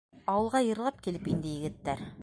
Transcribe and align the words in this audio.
Ауылға 0.35 0.61
йырлап 0.69 1.05
килеп 1.09 1.31
инде 1.35 1.55
егеттәр. 1.59 2.07